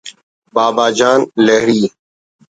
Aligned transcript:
بابا 0.55 0.85
جان 0.97 1.19
لہڑی 1.45 1.81